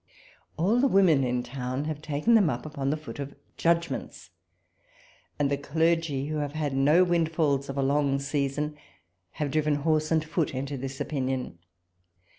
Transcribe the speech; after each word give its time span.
All 0.57 0.79
the 0.79 0.87
women 0.87 1.23
in 1.23 1.43
town 1.43 1.85
have 1.85 2.01
taken 2.01 2.33
them 2.33 2.49
up 2.49 2.65
upon 2.65 2.89
the 2.89 2.97
foot 2.97 3.19
oi 3.19 3.33
Jvcbiments; 3.59 4.31
and 5.37 5.51
the 5.51 5.57
clergy, 5.59 6.25
who 6.25 6.37
have 6.37 6.53
had 6.53 6.75
no 6.75 7.03
windfalls 7.03 7.69
of 7.69 7.77
a 7.77 7.83
long 7.83 8.17
season, 8.17 8.75
have 9.33 9.51
driven 9.51 9.75
horse 9.75 10.09
and 10.09 10.25
foot 10.25 10.55
into 10.55 10.75
this 10.75 10.99
opinion. 10.99 11.59